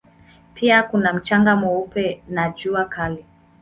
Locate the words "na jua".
2.29-2.85